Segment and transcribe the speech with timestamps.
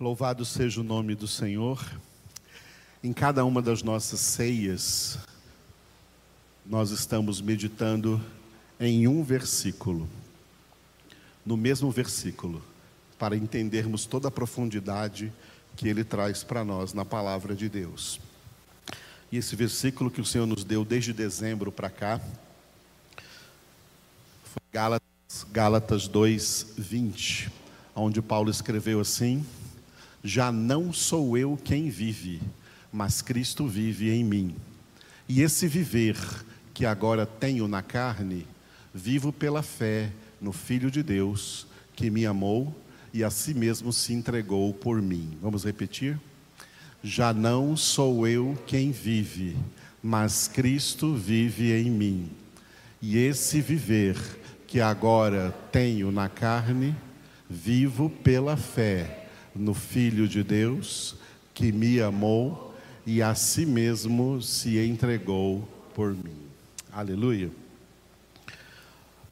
[0.00, 1.84] Louvado seja o nome do Senhor.
[3.02, 5.18] Em cada uma das nossas ceias,
[6.64, 8.24] nós estamos meditando
[8.78, 10.08] em um versículo,
[11.44, 12.62] no mesmo versículo,
[13.18, 15.32] para entendermos toda a profundidade
[15.76, 18.20] que ele traz para nós na palavra de Deus.
[19.32, 22.20] E esse versículo que o Senhor nos deu desde dezembro para cá,
[24.44, 27.50] foi Gálatas, Gálatas 2, 20,
[27.96, 29.44] onde Paulo escreveu assim
[30.22, 32.40] já não sou eu quem vive,
[32.92, 34.56] mas Cristo vive em mim.
[35.28, 36.16] E esse viver
[36.74, 38.46] que agora tenho na carne,
[38.94, 42.74] vivo pela fé no Filho de Deus, que me amou
[43.12, 45.36] e a si mesmo se entregou por mim.
[45.42, 46.18] Vamos repetir?
[47.02, 49.56] Já não sou eu quem vive,
[50.02, 52.30] mas Cristo vive em mim.
[53.00, 54.16] E esse viver
[54.66, 56.94] que agora tenho na carne,
[57.48, 59.27] vivo pela fé
[59.58, 61.16] no Filho de Deus,
[61.52, 66.36] que me amou e a si mesmo se entregou por mim.
[66.92, 67.50] Aleluia.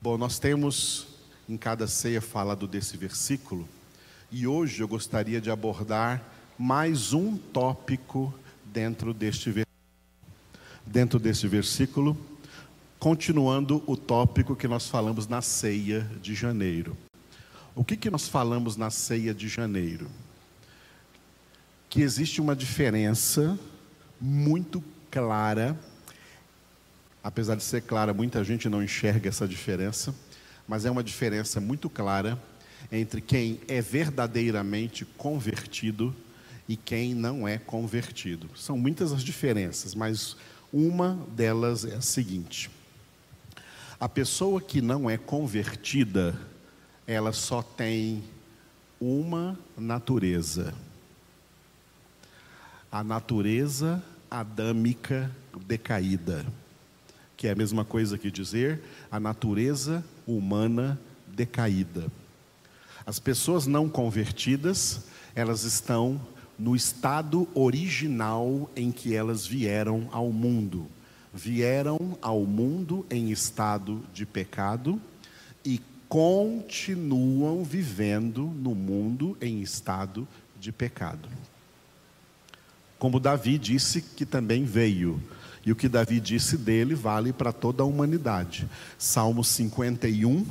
[0.02, 1.06] Bom, nós temos
[1.48, 3.68] em cada ceia falado desse versículo,
[4.32, 6.22] e hoje eu gostaria de abordar
[6.58, 9.66] mais um tópico dentro deste versículo.
[10.84, 12.16] Dentro deste versículo,
[12.98, 16.96] continuando o tópico que nós falamos na ceia de janeiro.
[17.76, 20.08] O que, que nós falamos na ceia de janeiro?
[21.90, 23.58] Que existe uma diferença
[24.18, 25.78] muito clara,
[27.22, 30.14] apesar de ser clara, muita gente não enxerga essa diferença,
[30.66, 32.42] mas é uma diferença muito clara
[32.90, 36.16] entre quem é verdadeiramente convertido
[36.66, 38.48] e quem não é convertido.
[38.56, 40.34] São muitas as diferenças, mas
[40.72, 42.70] uma delas é a seguinte:
[44.00, 46.40] a pessoa que não é convertida,
[47.06, 48.22] ela só tem
[49.00, 50.74] uma natureza.
[52.90, 55.30] A natureza adâmica
[55.66, 56.44] decaída,
[57.36, 62.10] que é a mesma coisa que dizer a natureza humana decaída.
[63.04, 65.04] As pessoas não convertidas,
[65.34, 66.20] elas estão
[66.58, 70.88] no estado original em que elas vieram ao mundo.
[71.32, 75.00] Vieram ao mundo em estado de pecado
[75.64, 80.26] e continuam vivendo no mundo em estado
[80.58, 81.28] de pecado.
[82.98, 85.22] Como Davi disse que também veio,
[85.64, 88.68] e o que Davi disse dele vale para toda a humanidade.
[88.96, 90.46] Salmo 51,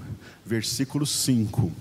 [0.45, 1.71] versículo 5.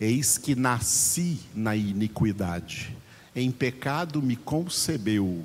[0.00, 2.96] Eis que nasci na iniquidade,
[3.36, 5.44] em pecado me concebeu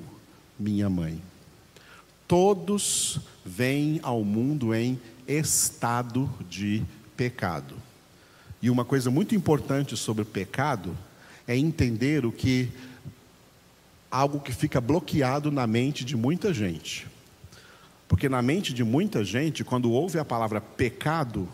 [0.58, 1.22] minha mãe.
[2.26, 6.97] Todos vêm ao mundo em estado de pecado.
[8.62, 10.96] E uma coisa muito importante sobre o pecado
[11.46, 12.70] é entender o que
[14.10, 17.06] algo que fica bloqueado na mente de muita gente.
[18.06, 21.48] Porque na mente de muita gente, quando ouve a palavra pecado,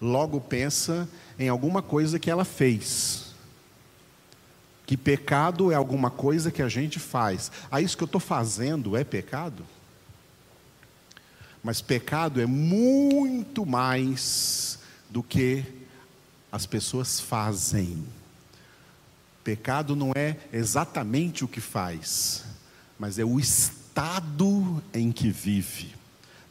[0.00, 1.08] logo pensa
[1.38, 3.34] em alguma coisa que ela fez.
[4.86, 7.52] Que pecado é alguma coisa que a gente faz.
[7.70, 9.62] Ah, isso que eu estou fazendo é pecado?
[11.62, 14.77] Mas pecado é muito mais
[15.10, 15.64] do que
[16.50, 18.04] as pessoas fazem.
[19.42, 22.44] Pecado não é exatamente o que faz,
[22.98, 25.94] mas é o estado em que vive,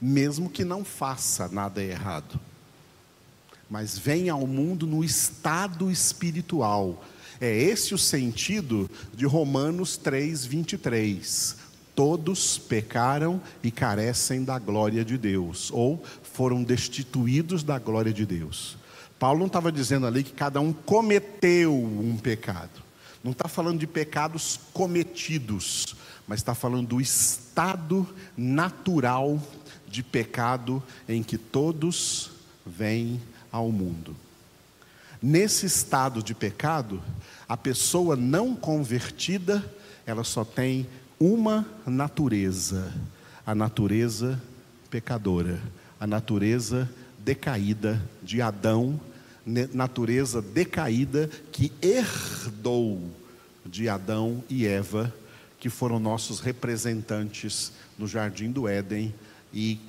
[0.02, 2.40] mesmo que não faça nada errado.
[3.70, 7.04] Mas vem ao mundo no estado espiritual.
[7.40, 11.67] É esse o sentido de Romanos 3, 23
[11.98, 18.78] todos pecaram e carecem da glória de Deus, ou foram destituídos da glória de Deus.
[19.18, 22.84] Paulo não estava dizendo ali que cada um cometeu um pecado.
[23.24, 25.96] Não está falando de pecados cometidos,
[26.28, 28.08] mas está falando do estado
[28.38, 29.42] natural
[29.88, 32.30] de pecado em que todos
[32.64, 33.20] vêm
[33.52, 34.16] ao mundo.
[35.20, 37.02] Nesse estado de pecado,
[37.50, 39.66] a pessoa não convertida,
[40.06, 40.86] ela só tem
[41.20, 42.94] uma natureza,
[43.46, 44.42] a natureza
[44.90, 45.60] pecadora,
[46.00, 49.00] a natureza decaída de Adão,
[49.74, 53.02] natureza decaída que herdou
[53.66, 55.14] de Adão e Eva,
[55.60, 59.14] que foram nossos representantes no jardim do Éden
[59.54, 59.80] e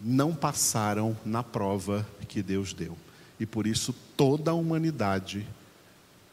[0.00, 2.96] não passaram na prova que Deus deu.
[3.38, 5.46] E por isso toda a humanidade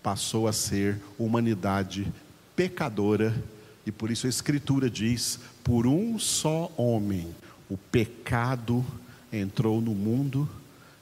[0.02, 2.12] passou a ser humanidade
[2.56, 3.36] pecadora
[3.86, 7.34] e por isso a Escritura diz: por um só homem
[7.70, 8.86] o pecado
[9.32, 10.50] entrou no mundo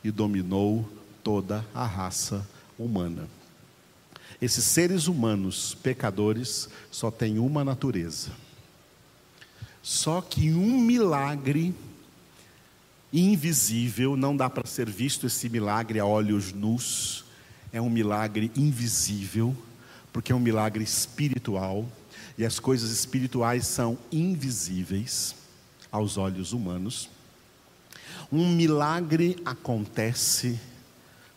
[0.04, 0.90] e dominou
[1.24, 2.48] toda a raça
[2.78, 3.28] humana.
[4.42, 8.32] Esses seres humanos pecadores só têm uma natureza.
[9.82, 11.74] Só que um milagre
[13.12, 17.26] invisível, não dá para ser visto esse milagre a olhos nus,
[17.72, 19.56] é um milagre invisível,
[20.12, 21.88] porque é um milagre espiritual,
[22.38, 25.36] e as coisas espirituais são invisíveis
[25.92, 27.10] aos olhos humanos.
[28.32, 30.60] Um milagre acontece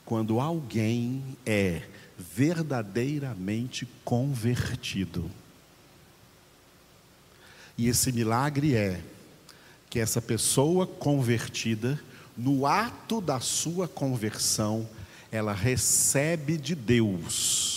[0.04, 1.82] quando alguém é
[2.18, 5.30] verdadeiramente convertido.
[7.76, 9.02] E esse milagre é
[9.90, 12.00] que essa pessoa convertida,
[12.36, 14.88] no ato da sua conversão,
[15.30, 17.75] ela recebe de Deus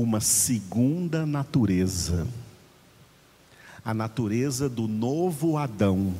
[0.00, 2.24] uma segunda natureza,
[3.84, 6.14] a natureza do novo Adão,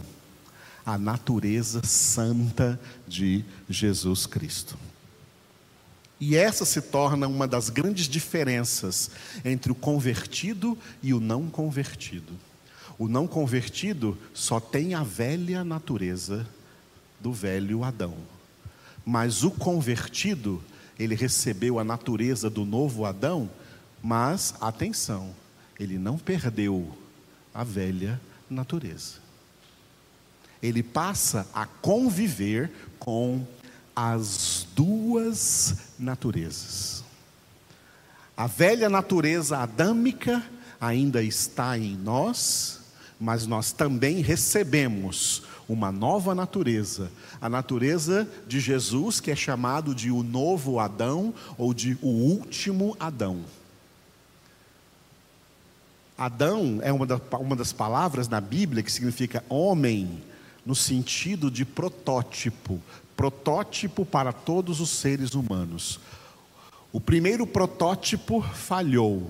[0.85, 4.77] a natureza santa de Jesus Cristo.
[6.19, 9.13] E essa se torna uma das grandes diferenças
[9.45, 12.33] entre o convertido e o não convertido.
[12.99, 16.45] O não convertido só tem a velha natureza
[17.21, 18.17] do velho Adão.
[19.07, 20.61] Mas o convertido,
[20.99, 23.49] ele recebeu a natureza do novo Adão,
[24.03, 25.35] mas, atenção,
[25.79, 26.97] ele não perdeu
[27.55, 29.17] a velha natureza.
[30.63, 33.47] Ele passa a conviver com
[33.95, 37.05] as duas naturezas.
[38.37, 40.45] A velha natureza adâmica
[40.81, 42.81] ainda está em nós,
[43.19, 47.11] mas nós também recebemos uma nova natureza,
[47.41, 52.97] a natureza de Jesus, que é chamado de o novo Adão ou de o último
[52.99, 53.45] Adão.
[56.19, 60.21] Adão é uma, da, uma das palavras na Bíblia que significa homem,
[60.67, 62.83] no sentido de protótipo
[63.19, 65.99] protótipo para todos os seres humanos.
[66.93, 69.29] O primeiro protótipo falhou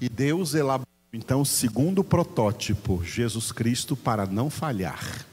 [0.00, 5.26] e Deus elaborou então, segundo protótipo, Jesus Cristo para não falhar.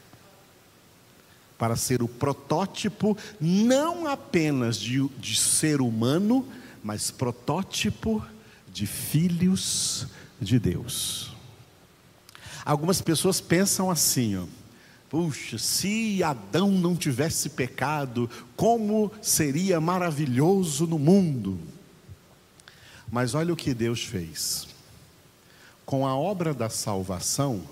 [1.58, 6.48] Para ser o protótipo não apenas de, de ser humano,
[6.84, 8.24] mas protótipo
[8.72, 10.08] de filhos
[10.60, 11.36] Deus.
[12.66, 14.46] Algumas pessoas pensam assim, ó,
[15.10, 21.58] Puxa, se Adão não tivesse pecado, como seria maravilhoso no mundo.
[23.10, 24.68] Mas olha o que Deus fez.
[25.86, 27.64] Com a obra da salvação,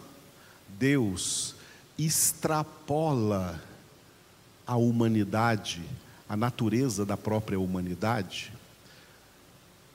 [0.79, 1.55] Deus
[1.97, 3.61] extrapola
[4.65, 5.83] a humanidade,
[6.29, 8.53] a natureza da própria humanidade,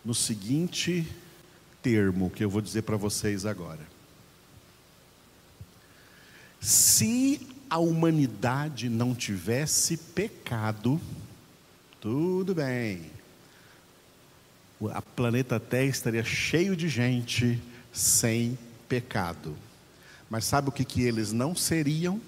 [0.04, 1.08] no seguinte
[1.82, 3.86] termo que eu vou dizer para vocês agora.
[6.60, 11.00] Se a humanidade não tivesse pecado,
[12.00, 13.10] tudo bem.
[14.80, 17.60] O planeta Terra estaria cheio de gente
[17.92, 19.56] sem pecado.
[20.28, 22.20] Mas sabe o que, que eles não seriam?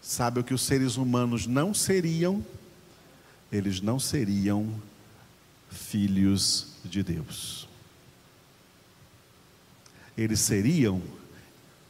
[0.00, 2.44] Sabe o que os seres humanos não seriam?
[3.50, 4.72] Eles não seriam
[5.70, 7.68] filhos de Deus.
[10.16, 11.02] Eles seriam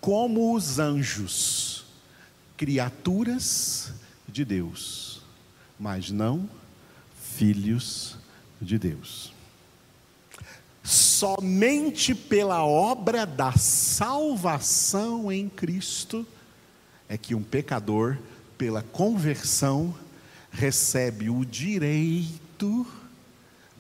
[0.00, 1.85] como os anjos,
[2.56, 3.93] criaturas
[4.29, 5.23] de Deus,
[5.79, 6.49] mas não
[7.19, 8.17] filhos
[8.61, 9.32] de Deus.
[10.82, 16.26] Somente pela obra da salvação em Cristo
[17.09, 18.19] é que um pecador,
[18.59, 19.95] pela conversão,
[20.50, 22.87] recebe o direito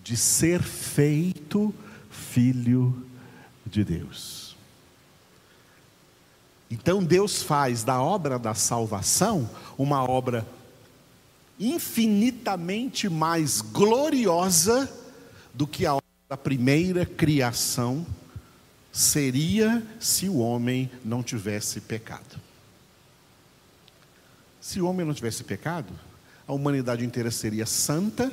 [0.02, 1.74] de ser feito
[2.10, 3.13] filho de
[3.82, 4.54] Deus.
[6.70, 10.46] Então Deus faz da obra da salvação uma obra
[11.58, 14.92] infinitamente mais gloriosa
[15.52, 18.04] do que a a primeira criação
[18.90, 22.40] seria se o homem não tivesse pecado.
[24.60, 25.92] Se o homem não tivesse pecado,
[26.44, 28.32] a humanidade inteira seria santa,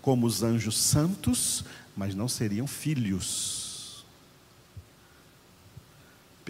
[0.00, 3.61] como os anjos santos, mas não seriam filhos.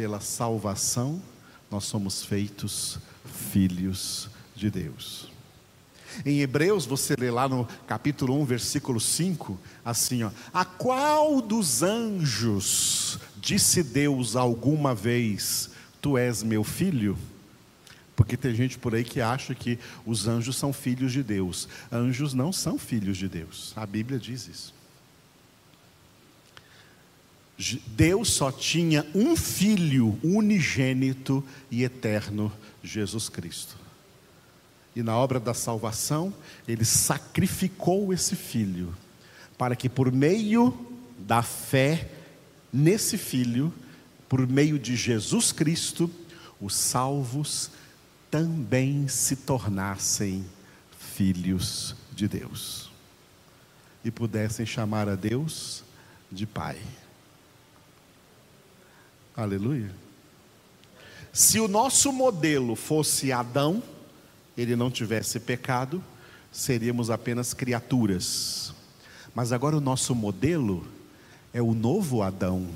[0.03, 1.23] Pela salvação,
[1.71, 2.99] nós somos feitos
[3.53, 5.31] filhos de Deus.
[6.27, 11.85] Em Hebreus, você lê lá no capítulo 1, versículo 5, assim, ó: A qual dos
[11.85, 17.17] anjos disse Deus alguma vez: Tu és meu filho?
[18.17, 21.69] Porque tem gente por aí que acha que os anjos são filhos de Deus.
[21.93, 23.73] Anjos não são filhos de Deus.
[23.77, 24.75] A Bíblia diz isso.
[27.87, 32.53] Deus só tinha um filho unigênito e eterno,
[32.83, 33.77] Jesus Cristo.
[34.95, 36.35] E na obra da salvação,
[36.67, 38.95] ele sacrificou esse filho
[39.57, 40.77] para que por meio
[41.19, 42.11] da fé
[42.73, 43.73] nesse Filho,
[44.29, 46.11] por meio de Jesus Cristo,
[46.61, 47.71] os salvos
[48.31, 50.45] também se tornassem
[51.15, 52.91] filhos de Deus
[54.05, 55.85] e pudessem chamar a Deus
[56.31, 56.79] de Pai.
[59.37, 59.91] Aleluia.
[61.33, 63.83] Se o nosso modelo fosse Adão,
[64.57, 66.05] ele não tivesse pecado,
[66.51, 68.75] seríamos apenas criaturas.
[69.35, 70.87] Mas agora o nosso modelo
[71.53, 72.69] é o novo Adão.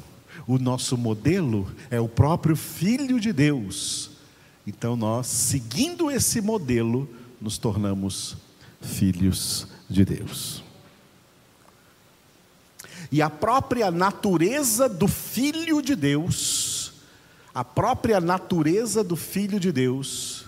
[0.47, 4.11] O nosso modelo é o próprio Filho de Deus.
[4.67, 7.09] Então nós, seguindo esse modelo,
[7.41, 8.37] nos tornamos
[8.81, 10.66] filhos de Deus.
[13.11, 16.93] E a própria natureza do Filho de Deus,
[17.55, 20.45] a própria natureza do Filho de Deus,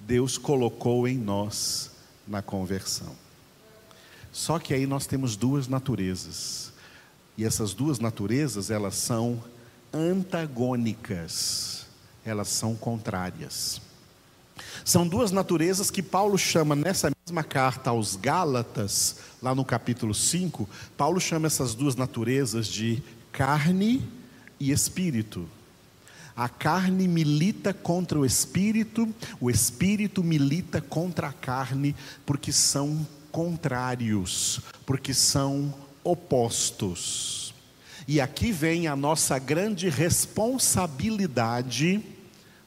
[0.00, 1.90] Deus colocou em nós
[2.26, 3.14] na conversão.
[4.32, 6.72] Só que aí nós temos duas naturezas.
[7.36, 9.42] E essas duas naturezas, elas são
[9.92, 11.86] antagônicas.
[12.24, 13.80] Elas são contrárias.
[14.84, 20.68] São duas naturezas que Paulo chama nessa mesma carta aos Gálatas, lá no capítulo 5,
[20.96, 24.02] Paulo chama essas duas naturezas de carne
[24.58, 25.48] e espírito.
[26.36, 29.08] A carne milita contra o espírito,
[29.40, 37.54] o espírito milita contra a carne, porque são contrários, porque são opostos.
[38.06, 42.04] E aqui vem a nossa grande responsabilidade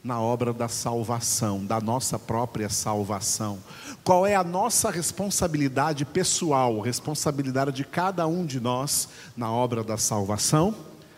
[0.03, 3.59] na obra da salvação, da nossa própria salvação.
[4.03, 9.97] Qual é a nossa responsabilidade pessoal, responsabilidade de cada um de nós na obra da
[9.97, 10.73] salvação?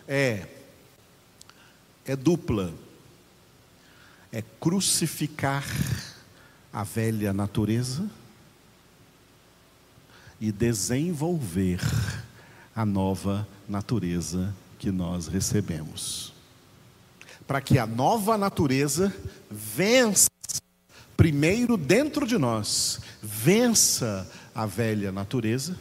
[0.08, 0.48] É
[2.06, 2.74] é dupla.
[4.32, 5.66] É crucificar
[6.72, 8.10] a velha natureza
[10.40, 11.82] e desenvolver
[12.76, 16.31] a nova natureza que nós recebemos.
[17.52, 19.14] Para que a nova natureza
[19.50, 20.30] vença,
[21.18, 25.78] primeiro dentro de nós, vença a velha natureza.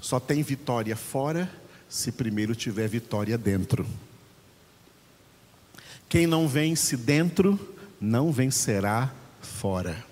[0.00, 1.52] Só tem vitória fora
[1.90, 3.86] se primeiro tiver vitória dentro.
[6.08, 7.60] Quem não vence dentro,
[8.00, 9.12] não vencerá
[9.42, 10.02] fora.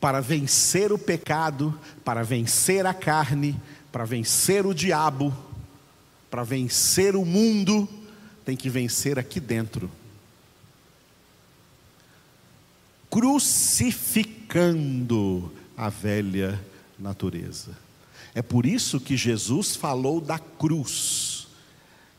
[0.00, 3.60] Para vencer o pecado, para vencer a carne,
[3.92, 5.36] para vencer o diabo,
[6.30, 7.86] para vencer o mundo,
[8.48, 9.90] tem que vencer aqui dentro.
[13.10, 16.58] Crucificando a velha
[16.98, 17.76] natureza.
[18.34, 21.46] É por isso que Jesus falou da cruz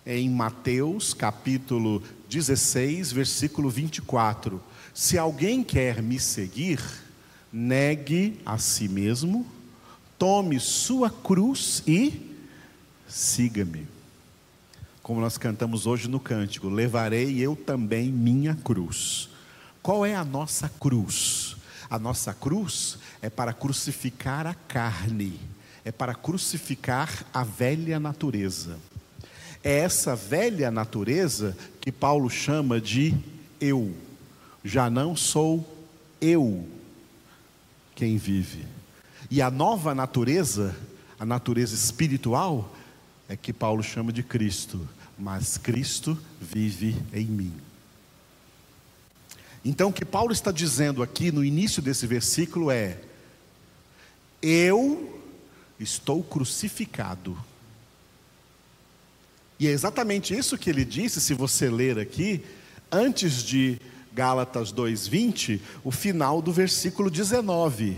[0.06, 4.62] em Mateus capítulo 16, versículo 24:
[4.94, 6.80] Se alguém quer me seguir,
[7.52, 9.48] negue a si mesmo,
[10.16, 12.38] tome sua cruz e
[13.08, 13.98] siga-me.
[15.10, 19.28] Como nós cantamos hoje no cântico: Levarei eu também minha cruz.
[19.82, 21.58] Qual é a nossa cruz?
[21.90, 25.40] A nossa cruz é para crucificar a carne,
[25.84, 28.78] é para crucificar a velha natureza.
[29.64, 33.18] É essa velha natureza que Paulo chama de
[33.60, 33.92] eu.
[34.64, 35.68] Já não sou
[36.22, 36.68] eu
[37.96, 38.64] quem vive.
[39.32, 40.78] E a nova natureza,
[41.20, 42.76] a natureza espiritual,
[43.28, 44.88] é que Paulo chama de Cristo.
[45.20, 47.54] Mas Cristo vive em mim.
[49.64, 52.98] Então, o que Paulo está dizendo aqui no início desse versículo é:
[54.42, 55.22] Eu
[55.80, 57.38] estou crucificado
[59.60, 62.46] e é exatamente isso que ele disse, se você ler aqui,
[62.90, 63.78] antes de
[64.14, 67.98] Gálatas 2:20, o final do versículo 19.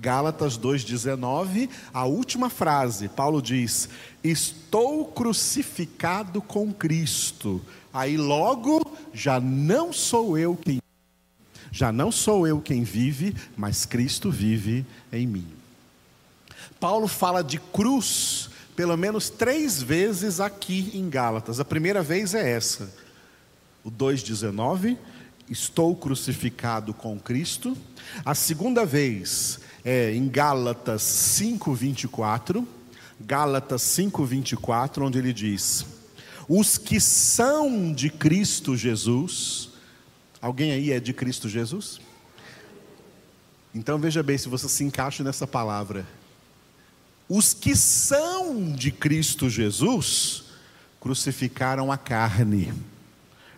[0.00, 3.88] Gálatas 2:19, a última frase, Paulo diz:
[4.22, 7.60] "Estou crucificado com Cristo".
[7.92, 8.80] Aí logo
[9.12, 10.80] já não sou eu quem
[11.72, 15.46] já não sou eu quem vive, mas Cristo vive em mim.
[16.80, 21.58] Paulo fala de cruz pelo menos três vezes aqui em Gálatas.
[21.58, 22.92] A primeira vez é essa,
[23.82, 24.98] o 2,19,
[25.48, 27.76] estou crucificado com Cristo.
[28.24, 32.66] A segunda vez é em Gálatas 5,24.
[33.18, 35.86] Gálatas 5,24, onde ele diz:
[36.48, 39.70] Os que são de Cristo Jesus,
[40.42, 42.00] alguém aí é de Cristo Jesus?
[43.72, 46.04] Então veja bem se você se encaixa nessa palavra
[47.28, 50.44] os que são de Cristo Jesus
[51.00, 52.72] crucificaram a carne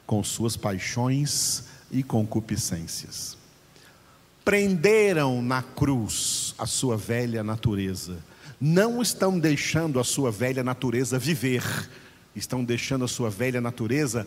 [0.07, 3.38] com suas paixões e concupiscências.
[4.49, 8.17] Prenderam na cruz a sua velha natureza.
[8.59, 11.63] não estão deixando a sua velha natureza viver,
[12.35, 14.27] estão deixando a sua velha natureza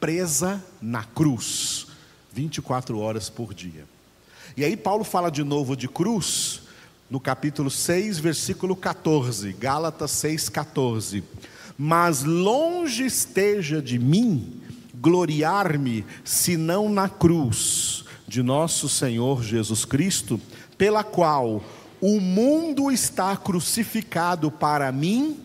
[0.00, 1.86] presa na cruz,
[2.32, 3.84] 24 horas por dia.
[4.56, 6.62] E aí Paulo fala de novo de cruz,
[7.08, 11.22] no capítulo 6, versículo 14, Gálatas 6, 14.
[11.78, 14.60] Mas longe esteja de mim
[14.96, 18.00] gloriar-me, senão na cruz
[18.30, 20.40] de nosso Senhor Jesus Cristo,
[20.78, 21.64] pela qual
[22.00, 25.36] o mundo está crucificado para mim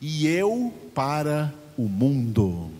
[0.00, 2.72] e eu para o mundo.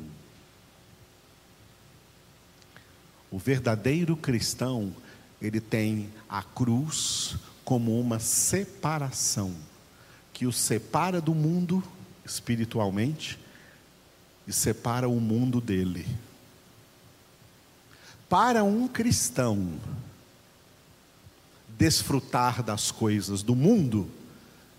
[3.31, 4.93] O verdadeiro cristão,
[5.41, 9.55] ele tem a cruz como uma separação
[10.33, 11.81] que o separa do mundo
[12.27, 13.39] espiritualmente
[14.49, 16.05] e separa o mundo dele.
[18.29, 19.73] Para um cristão
[21.77, 24.09] desfrutar das coisas do mundo,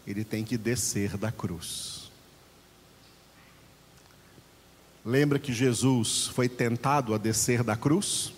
[0.07, 2.09] ele tem que descer da cruz.
[5.05, 8.33] Lembra que Jesus foi tentado a descer da cruz?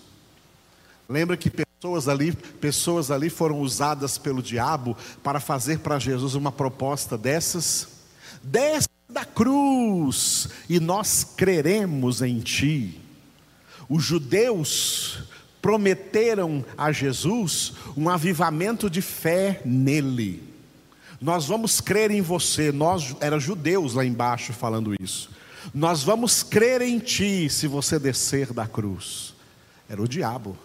[1.08, 6.52] Lembra que pessoas ali, pessoas ali foram usadas pelo diabo para fazer para Jesus uma
[6.52, 7.88] proposta dessas?
[8.44, 13.07] Desce da cruz e nós creremos em ti.
[13.90, 15.20] Os judeus
[15.62, 20.44] prometeram a Jesus um avivamento de fé nele.
[21.20, 25.30] Nós vamos crer em você, nós era judeus lá embaixo falando isso.
[25.74, 29.34] Nós vamos crer em ti se você descer da cruz.
[29.90, 30.58] Era o diabo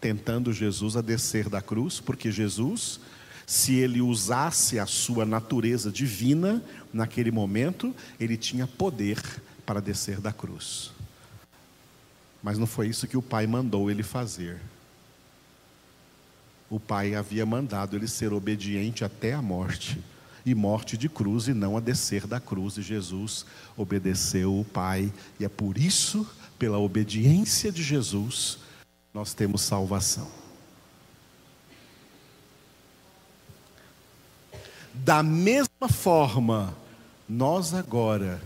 [0.00, 3.00] tentando Jesus a descer da cruz, porque Jesus,
[3.46, 9.18] se ele usasse a sua natureza divina naquele momento, ele tinha poder
[9.64, 10.93] para descer da cruz.
[12.44, 14.60] Mas não foi isso que o Pai mandou ele fazer.
[16.68, 19.98] O Pai havia mandado ele ser obediente até a morte,
[20.44, 22.76] e morte de cruz, e não a descer da cruz.
[22.76, 23.46] E Jesus
[23.78, 25.10] obedeceu o Pai,
[25.40, 28.58] e é por isso, pela obediência de Jesus,
[29.14, 30.30] nós temos salvação.
[34.92, 36.76] Da mesma forma,
[37.26, 38.38] nós agora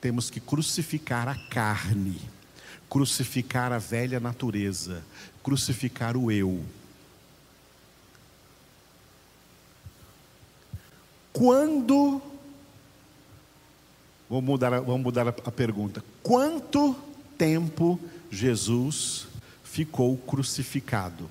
[0.00, 2.20] temos que crucificar a carne,
[2.88, 5.04] crucificar a velha natureza,
[5.42, 6.64] crucificar o eu.
[11.32, 12.20] Quando,
[14.28, 16.96] vamos mudar, vamos mudar a, a pergunta: quanto
[17.36, 19.28] tempo Jesus
[19.62, 21.30] ficou crucificado?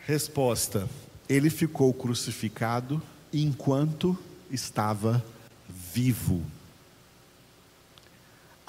[0.00, 0.88] Resposta:
[1.28, 3.00] Ele ficou crucificado
[3.32, 4.18] enquanto
[4.50, 5.24] estava
[5.68, 6.42] vivo.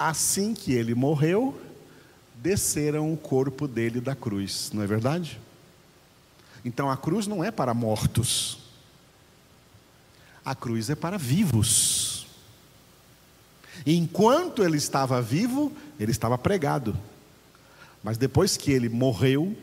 [0.00, 1.60] Assim que ele morreu,
[2.36, 5.38] desceram o corpo dele da cruz, não é verdade?
[6.64, 8.60] Então a cruz não é para mortos,
[10.42, 12.26] a cruz é para vivos.
[13.84, 16.96] Enquanto ele estava vivo, ele estava pregado.
[18.02, 19.54] Mas depois que ele morreu,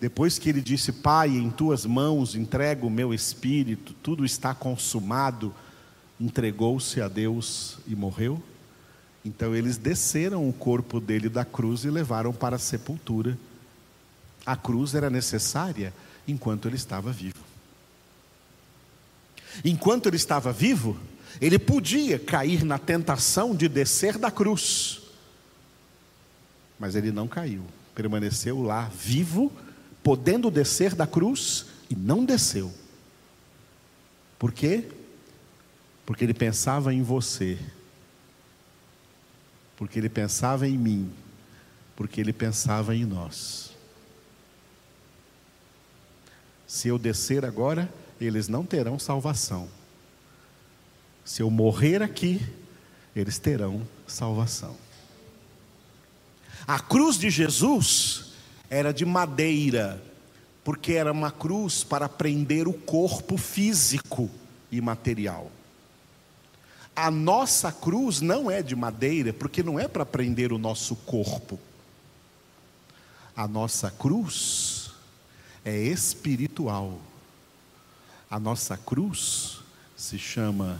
[0.00, 5.52] depois que ele disse: Pai, em tuas mãos entrego o meu espírito, tudo está consumado,
[6.20, 8.40] entregou-se a Deus e morreu.
[9.24, 13.36] Então eles desceram o corpo dele da cruz e levaram para a sepultura.
[14.46, 15.92] A cruz era necessária
[16.26, 17.44] enquanto ele estava vivo.
[19.64, 20.96] Enquanto ele estava vivo,
[21.40, 25.02] ele podia cair na tentação de descer da cruz,
[26.78, 27.64] mas ele não caiu
[28.00, 29.52] permaneceu lá vivo,
[30.02, 32.72] podendo descer da cruz e não desceu.
[34.38, 34.88] Por quê?
[36.06, 37.58] Porque ele pensava em você,
[39.80, 41.10] porque ele pensava em mim,
[41.96, 43.74] porque ele pensava em nós.
[46.66, 47.90] Se eu descer agora,
[48.20, 49.70] eles não terão salvação.
[51.24, 52.46] Se eu morrer aqui,
[53.16, 54.76] eles terão salvação.
[56.66, 58.34] A cruz de Jesus
[58.68, 60.04] era de madeira,
[60.62, 64.28] porque era uma cruz para prender o corpo físico
[64.70, 65.50] e material.
[67.00, 71.58] A nossa cruz não é de madeira, porque não é para prender o nosso corpo.
[73.34, 74.90] A nossa cruz
[75.64, 77.00] é espiritual.
[78.30, 79.60] A nossa cruz
[79.96, 80.78] se chama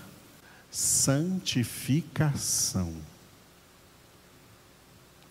[0.71, 2.93] santificação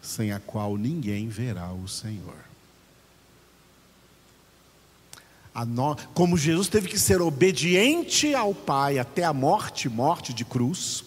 [0.02, 2.49] sem a qual ninguém verá o Senhor.
[5.68, 5.96] No...
[6.14, 11.04] Como Jesus teve que ser obediente ao Pai até a morte morte de cruz,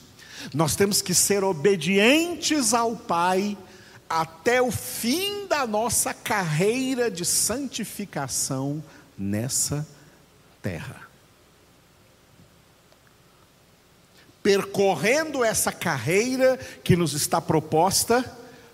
[0.52, 3.56] nós temos que ser obedientes ao Pai
[4.08, 8.82] até o fim da nossa carreira de santificação
[9.16, 9.86] nessa
[10.60, 11.12] terra.
[14.42, 18.24] percorrendo essa carreira que nos está proposta,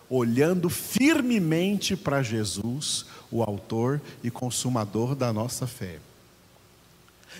[0.08, 5.98] olhando firmemente para Jesus, o Autor e Consumador da nossa fé.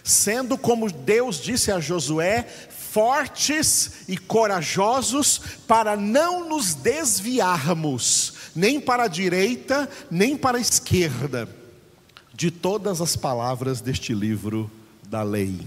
[0.04, 2.42] Sendo como Deus disse a Josué,
[2.90, 11.48] fortes e corajosos para não nos desviarmos, nem para a direita, nem para a esquerda,
[12.32, 14.70] de todas as palavras deste livro
[15.08, 15.66] da lei.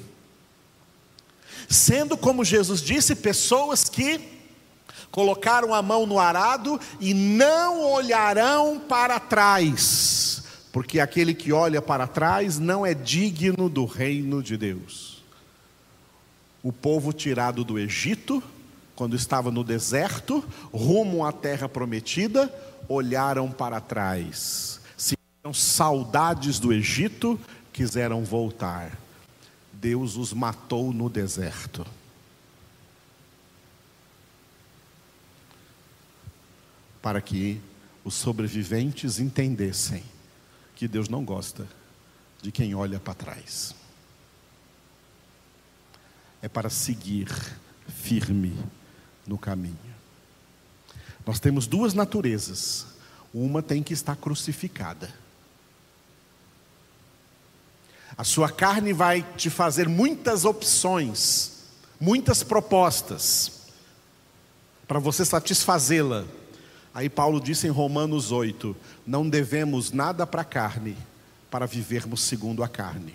[1.70, 4.41] Sendo como Jesus disse, pessoas que
[5.12, 12.08] colocaram a mão no arado e não olharão para trás, porque aquele que olha para
[12.08, 15.22] trás não é digno do reino de Deus.
[16.64, 18.42] O povo tirado do Egito,
[18.96, 20.44] quando estava no deserto,
[20.74, 22.54] rumo à terra prometida,
[22.88, 27.40] olharam para trás, sentiram saudades do Egito,
[27.74, 28.98] quiseram voltar.
[29.74, 31.86] Deus os matou no deserto.
[37.02, 37.60] Para que
[38.04, 40.04] os sobreviventes entendessem
[40.76, 41.68] que Deus não gosta
[42.42, 43.76] de quem olha para trás.
[46.42, 47.30] É para seguir
[47.88, 48.58] firme
[49.28, 49.78] no caminho.
[51.26, 52.88] Nós temos duas naturezas.
[53.34, 55.14] Uma tem que estar crucificada.
[58.18, 61.64] A sua carne vai te fazer muitas opções,
[62.00, 63.62] muitas propostas,
[64.88, 66.26] para você satisfazê-la.
[66.94, 68.76] Aí Paulo disse em Romanos 8:
[69.06, 70.98] Não devemos nada para a carne,
[71.50, 73.14] para vivermos segundo a carne.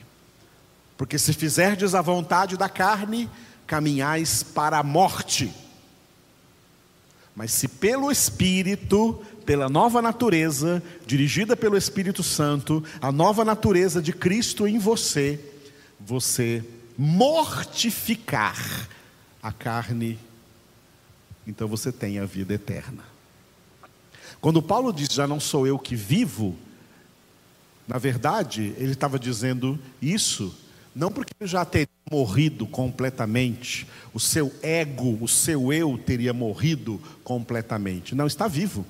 [0.96, 3.28] Porque se fizerdes a vontade da carne,
[3.66, 5.52] caminhais para a morte.
[7.34, 14.12] Mas se pelo Espírito, pela nova natureza, dirigida pelo Espírito Santo, a nova natureza de
[14.12, 15.38] Cristo em você,
[16.00, 16.64] você
[16.96, 18.88] mortificar
[19.42, 20.18] a carne,
[21.46, 23.15] então você tem a vida eterna.
[24.46, 26.54] Quando Paulo diz já não sou eu que vivo,
[27.84, 30.54] na verdade, ele estava dizendo isso
[30.94, 37.02] não porque ele já teria morrido completamente, o seu ego, o seu eu teria morrido
[37.24, 38.14] completamente.
[38.14, 38.86] Não, está vivo,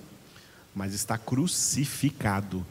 [0.75, 2.63] mas está crucificado.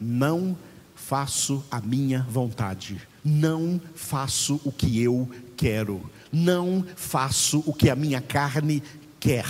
[0.00, 0.58] Não
[0.96, 7.94] faço a minha vontade, não faço o que eu quero, não faço o que a
[7.94, 8.82] minha carne
[9.20, 9.46] quer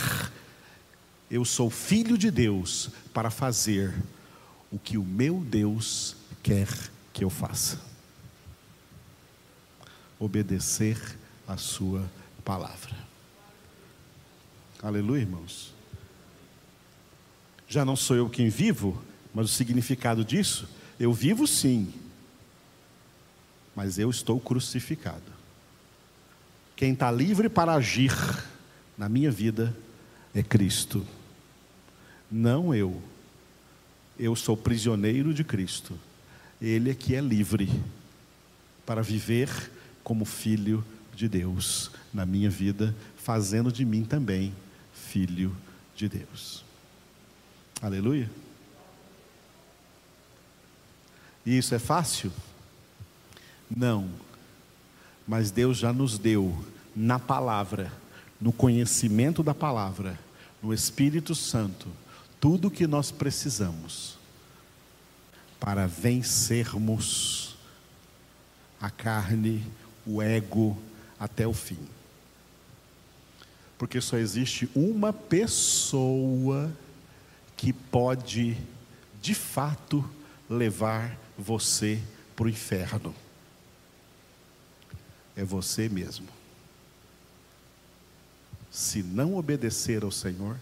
[1.33, 3.95] eu sou filho de Deus para fazer
[4.71, 6.68] o que o meu Deus quer
[7.11, 7.81] que eu faça.
[10.18, 10.99] Obedecer
[11.49, 12.05] a sua
[12.45, 12.95] palavra.
[14.83, 15.73] Aleluia, irmãos.
[17.66, 20.68] Já não sou eu quem vivo, mas o significado disso,
[21.01, 21.95] eu vivo sim,
[23.75, 25.33] mas eu estou crucificado.
[26.77, 28.12] Quem está livre para agir
[28.99, 29.75] na minha vida
[30.35, 31.07] é Cristo
[32.33, 33.01] não eu.
[34.18, 35.99] Eu sou prisioneiro de Cristo.
[36.61, 37.68] Ele é que é livre
[38.87, 39.71] para viver
[40.03, 44.55] como filho de Deus na minha vida, fazendo de mim também
[44.92, 45.55] filho
[45.95, 46.64] de Deus.
[47.81, 48.31] Aleluia.
[51.45, 52.33] E isso é fácil?
[53.75, 54.09] Não.
[55.27, 56.64] Mas Deus já nos deu
[56.95, 57.92] na palavra,
[58.40, 60.18] no conhecimento da palavra,
[60.62, 61.88] no Espírito Santo,
[62.42, 64.18] tudo o que nós precisamos
[65.61, 67.55] para vencermos
[68.81, 69.64] a carne,
[70.05, 70.76] o ego
[71.20, 71.78] até o fim.
[73.78, 76.76] Porque só existe uma pessoa
[77.57, 78.59] que pode,
[79.20, 80.05] de fato,
[80.50, 82.02] levar você
[82.35, 83.14] para o inferno.
[85.37, 86.26] É você mesmo.
[88.68, 90.57] Se não obedecer ao Senhor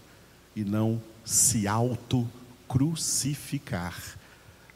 [0.54, 4.18] e não se auto-crucificar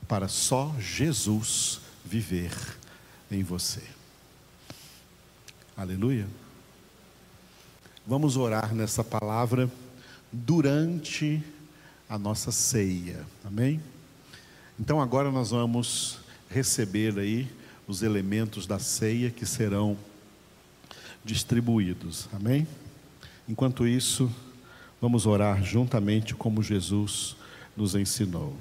[0.06, 2.52] para só Jesus viver
[3.30, 3.82] em você.
[5.76, 6.26] Aleluia.
[8.06, 9.70] Vamos orar nessa palavra
[10.30, 11.42] durante
[12.08, 13.24] a nossa ceia.
[13.44, 13.80] Amém?
[14.78, 16.18] Então agora nós vamos
[16.50, 17.48] receber aí
[17.86, 19.96] os elementos da ceia que serão
[21.24, 22.28] distribuídos.
[22.32, 22.66] Amém?
[23.48, 24.30] Enquanto isso,
[25.04, 27.36] Vamos orar juntamente como Jesus
[27.76, 28.54] nos ensinou.